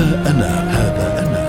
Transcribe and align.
هذا 0.00 0.30
أنا 0.30 0.70
هذا 0.70 1.06
أنا. 1.20 1.40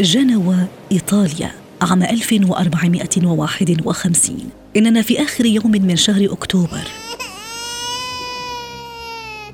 جنوى 0.00 0.56
إيطاليا 0.92 1.50
عام 1.82 2.02
1451 2.02 4.50
إننا 4.76 5.02
في 5.02 5.22
آخر 5.22 5.46
يوم 5.46 5.70
من 5.70 5.96
شهر 5.96 6.32
أكتوبر. 6.32 6.88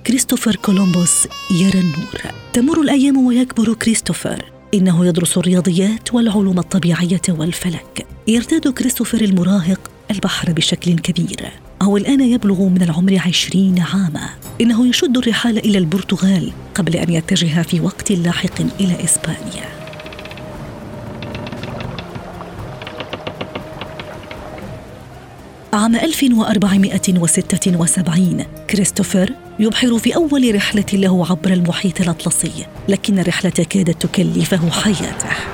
كريستوفر 0.06 0.56
كولومبوس 0.56 1.28
يرى 1.50 1.80
النور. 1.80 2.20
تمر 2.52 2.80
الأيام 2.80 3.26
ويكبر 3.26 3.74
كريستوفر. 3.74 4.44
إنه 4.74 5.06
يدرس 5.06 5.38
الرياضيات 5.38 6.14
والعلوم 6.14 6.58
الطبيعية 6.58 7.20
والفلك. 7.28 8.06
يرتاد 8.28 8.68
كريستوفر 8.68 9.20
المراهق 9.20 9.90
البحر 10.10 10.52
بشكل 10.52 10.98
كبير. 10.98 11.50
هو 11.82 11.96
الآن 11.96 12.20
يبلغ 12.20 12.62
من 12.62 12.82
العمر 12.82 13.18
عشرين 13.26 13.78
عاما. 13.78 14.28
إنه 14.60 14.86
يشد 14.86 15.16
الرحال 15.16 15.58
إلى 15.58 15.78
البرتغال 15.78 16.52
قبل 16.74 16.96
أن 16.96 17.12
يتجه 17.12 17.62
في 17.62 17.80
وقت 17.80 18.12
لاحق 18.12 18.60
إلى 18.80 19.04
إسبانيا. 19.04 19.72
عام 25.72 25.96
1476 25.96 28.44
كريستوفر 28.70 29.32
يبحر 29.58 29.98
في 29.98 30.14
أول 30.14 30.54
رحلة 30.54 30.84
له 30.92 31.26
عبر 31.30 31.52
المحيط 31.52 32.00
الأطلسي 32.00 32.66
لكن 32.88 33.18
الرحلة 33.18 33.50
كادت 33.50 34.06
تكلفه 34.06 34.70
حياته. 34.70 35.51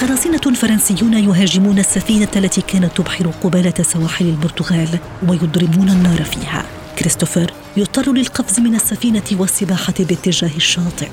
قراصنة 0.00 0.54
فرنسيون 0.54 1.14
يهاجمون 1.14 1.78
السفينة 1.78 2.28
التي 2.36 2.60
كانت 2.60 2.96
تبحر 2.96 3.26
قبالة 3.26 3.74
سواحل 3.82 4.24
البرتغال 4.24 4.88
ويضرمون 5.28 5.88
النار 5.88 6.22
فيها. 6.22 6.64
كريستوفر 6.98 7.52
يضطر 7.76 8.12
للقفز 8.12 8.60
من 8.60 8.74
السفينة 8.74 9.22
والسباحة 9.32 9.94
باتجاه 9.98 10.50
الشاطئ. 10.56 11.08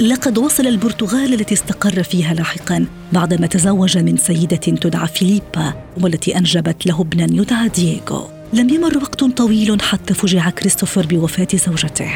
لقد 0.00 0.38
وصل 0.38 0.66
البرتغال 0.66 1.34
التي 1.34 1.54
استقر 1.54 2.02
فيها 2.02 2.34
لاحقا 2.34 2.86
بعدما 3.12 3.46
تزوج 3.46 3.98
من 3.98 4.16
سيدة 4.16 4.56
تدعى 4.56 5.08
فيليبا 5.08 5.74
والتي 6.00 6.38
أنجبت 6.38 6.86
له 6.86 7.00
ابنا 7.00 7.24
يدعى 7.24 7.68
دييغو. 7.68 8.28
لم 8.52 8.68
يمر 8.70 8.98
وقت 8.98 9.24
طويل 9.24 9.82
حتى 9.82 10.14
فجع 10.14 10.50
كريستوفر 10.50 11.06
بوفاة 11.06 11.48
زوجته. 11.66 12.10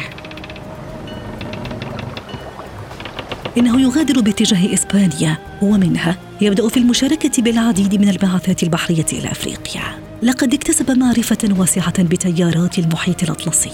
إنه 3.57 3.81
يغادر 3.81 4.21
باتجاه 4.21 4.73
إسبانيا 4.73 5.37
ومنها 5.61 6.17
يبدأ 6.41 6.67
في 6.67 6.77
المشاركة 6.77 7.43
بالعديد 7.43 8.01
من 8.01 8.09
البعثات 8.09 8.63
البحرية 8.63 9.05
إلى 9.13 9.31
أفريقيا. 9.31 9.81
لقد 10.23 10.53
اكتسب 10.53 10.97
معرفة 10.97 11.37
واسعة 11.57 12.03
بتيارات 12.03 12.79
المحيط 12.79 13.23
الأطلسي. 13.23 13.69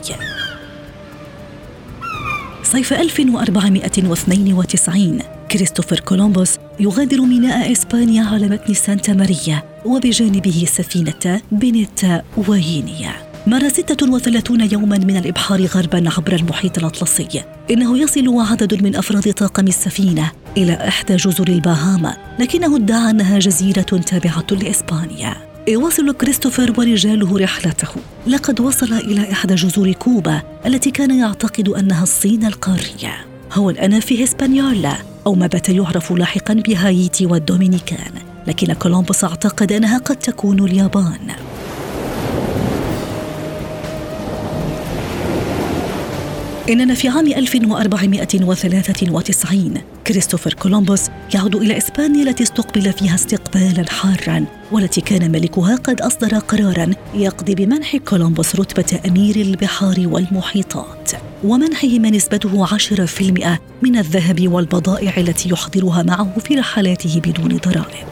صيف 2.63 2.93
1492 2.93 5.19
كريستوفر 5.51 5.99
كولومبوس 5.99 6.57
يغادر 6.79 7.21
ميناء 7.21 7.71
إسبانيا 7.71 8.23
على 8.23 8.47
متن 8.47 8.73
سانتا 8.73 9.13
ماريا 9.13 9.63
وبجانبه 9.85 10.65
سفينة 10.67 11.41
بينتا 11.51 12.21
ونينيا 12.47 13.34
مر 13.47 13.69
36 13.69 14.71
يوما 14.71 14.97
من 14.97 15.17
الإبحار 15.17 15.65
غربا 15.65 16.09
عبر 16.17 16.35
المحيط 16.35 16.77
الأطلسي. 16.77 17.43
إنه 17.71 17.97
يصل 17.97 18.39
عدد 18.39 18.83
من 18.83 18.95
أفراد 18.95 19.33
طاقم 19.33 19.67
السفينة 19.67 20.31
إلى 20.57 20.73
إحدى 20.73 21.15
جزر 21.15 21.47
الباهاما 21.47 22.17
لكنه 22.39 22.75
ادعى 22.75 23.09
أنها 23.09 23.39
جزيرة 23.39 23.81
تابعة 23.81 24.45
لإسبانيا. 24.51 25.35
يواصل 25.67 26.11
كريستوفر 26.11 26.73
ورجاله 26.77 27.39
رحلته. 27.39 27.87
لقد 28.27 28.61
وصل 28.61 28.93
إلى 28.93 29.31
إحدى 29.31 29.55
جزر 29.55 29.91
كوبا 29.91 30.41
التي 30.65 30.91
كان 30.91 31.19
يعتقد 31.19 31.69
أنها 31.69 32.03
الصين 32.03 32.45
القارية. 32.45 33.25
هو 33.53 33.69
الآن 33.69 33.99
في 33.99 34.23
هسبانيولا 34.23 34.93
أو 35.27 35.35
ما 35.35 35.47
بات 35.47 35.69
يعرف 35.69 36.11
لاحقا 36.11 36.53
بهايتي 36.53 37.25
والدومينيكان 37.25 38.13
لكن 38.47 38.73
كولومبوس 38.73 39.23
اعتقد 39.23 39.71
أنها 39.71 39.97
قد 39.97 40.15
تكون 40.15 40.63
اليابان. 40.63 41.44
إننا 46.69 46.93
في 46.93 47.09
عام 47.09 47.27
1493 47.27 49.73
كريستوفر 50.07 50.53
كولومبوس 50.53 51.01
يعود 51.33 51.55
إلى 51.55 51.77
إسبانيا 51.77 52.23
التي 52.23 52.43
استقبل 52.43 52.93
فيها 52.93 53.15
استقبالا 53.15 53.85
حارا 53.89 54.45
والتي 54.71 55.01
كان 55.01 55.31
ملكها 55.31 55.75
قد 55.75 56.01
أصدر 56.01 56.37
قرارا 56.37 56.91
يقضي 57.13 57.55
بمنح 57.55 57.97
كولومبوس 57.97 58.55
رتبة 58.55 58.99
أمير 59.07 59.35
البحار 59.35 60.03
والمحيطات 60.05 61.11
ومنحه 61.43 61.87
ما 61.87 62.09
نسبته 62.09 62.73
عشرة 62.73 63.05
في 63.05 63.21
المئة 63.21 63.59
من 63.81 63.97
الذهب 63.97 64.47
والبضائع 64.47 65.17
التي 65.17 65.49
يحضرها 65.49 66.03
معه 66.03 66.39
في 66.39 66.55
رحلاته 66.55 67.21
بدون 67.25 67.57
ضرائب. 67.57 68.07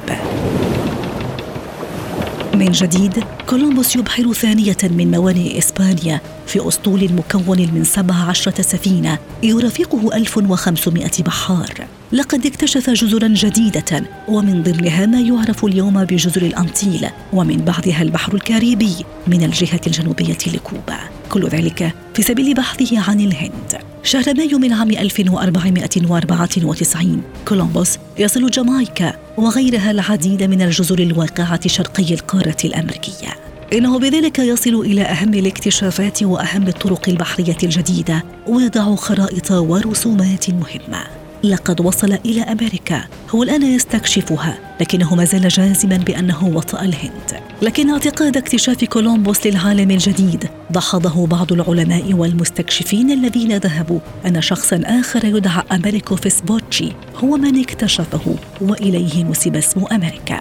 من 2.64 2.72
جديد 2.72 3.24
كولومبوس 3.50 3.96
يبحر 3.96 4.34
ثانية 4.34 4.78
من 4.84 5.12
موانئ 5.12 5.58
إسبانيا 5.58 6.22
في 6.48 6.68
أسطول 6.68 7.14
مكون 7.14 7.58
من 7.58 7.84
17 7.84 8.52
سفينة 8.62 9.18
يرافقه 9.44 10.16
1500 10.18 11.10
بحار. 11.20 11.88
لقد 12.12 12.46
اكتشف 12.46 12.90
جزرا 12.90 13.28
جديدة 13.28 14.04
ومن 14.28 14.64
ضمنها 14.64 15.06
ما 15.06 15.22
يعرف 15.22 15.66
اليوم 15.66 16.04
بجزر 16.04 16.42
الأنتيل 16.42 17.10
ومن 17.34 17.58
بعدها 17.58 18.02
البحر 18.02 18.34
الكاريبي 18.34 18.96
من 19.28 19.44
الجهة 19.44 19.82
الجنوبية 19.88 20.38
لكوبا. 20.54 21.00
كل 21.34 21.48
ذلك 21.48 21.94
في 22.14 22.22
سبيل 22.22 22.54
بحثه 22.54 23.10
عن 23.10 23.20
الهند. 23.20 23.80
شهر 24.04 24.34
مايو 24.38 24.60
من 24.60 24.74
عام 24.74 24.92
1494 24.92 27.22
كولومبوس 27.48 27.98
يصل 28.18 28.50
جامايكا 28.50 29.14
وغيرها 29.38 29.92
العديد 29.92 30.44
من 30.44 30.62
الجزر 30.62 31.00
الواقعة 31.00 31.68
شرقي 31.68 32.14
القارة 32.14 32.58
الأمريكية. 32.66 33.30
إنه 33.74 34.00
بذلك 34.00 34.40
يصل 34.40 34.76
إلى 34.76 35.02
أهم 35.02 35.34
الاكتشافات 35.34 36.24
وأهم 36.24 36.68
الطرق 36.68 37.10
البحرية 37.10 37.58
الجديدة 37.64 38.24
ويضع 38.48 38.96
خرائط 38.96 39.52
ورسومات 39.52 40.50
مهمة. 40.50 41.23
لقد 41.44 41.82
وصل 41.82 42.14
إلى 42.26 42.42
أمريكا. 42.42 43.04
هو 43.30 43.44
الآن 43.44 43.64
يستكشفها 43.64 44.58
لكنه 44.82 45.16
ما 45.16 45.26
زال 45.26 45.48
جازما 45.48 45.98
بأنه 45.98 46.48
وطأ 46.48 46.82
الهند. 46.82 47.40
لكن 47.62 47.90
اعتقاد 47.90 48.38
اكتشاف 48.38 48.84
كولومبوس 48.84 49.48
للعالم 49.48 49.92
الجديد 49.92 50.50
دحضه 50.70 51.28
بعض 51.28 51.54
العلماء 51.54 52.14
والمستكشفين 52.14 53.12
الذين 53.12 53.58
ذهبوا 53.58 54.00
أن 54.26 54.42
شخصا 54.42 54.82
آخر 54.86 55.26
يدعى 55.26 55.64
أمريكو 55.72 56.16
فيسبوتشي 56.16 56.92
هو 57.24 57.38
من 57.38 57.62
اكتشفه 57.62 58.36
وإليه 58.62 59.24
نسب 59.24 59.56
اسم 59.56 59.86
أمريكا. 59.92 60.40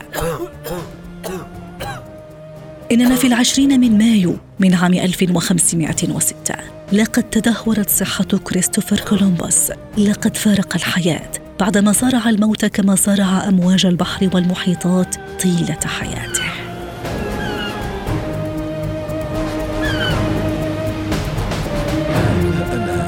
إننا 2.93 3.17
في 3.17 3.27
العشرين 3.27 3.81
من 3.81 3.99
مايو 3.99 4.37
من 4.61 4.75
عام 4.75 4.95
1506 4.95 6.55
لقد 6.93 7.23
تدهورت 7.23 7.91
صحة 7.91 8.25
كريستوفر 8.25 9.01
كولومبوس. 9.01 9.73
لقد 9.99 10.37
فارق 10.37 10.77
الحياة 10.77 11.31
بعدما 11.61 11.93
صارع 11.93 12.29
الموت 12.29 12.65
كما 12.65 12.95
صارع 12.95 13.49
أمواج 13.49 13.87
البحر 13.87 14.31
والمحيطات 14.35 15.15
طيلة 15.43 15.79
حياته. 15.87 16.43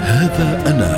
هذا 0.02 0.62
أنا. 0.66 0.93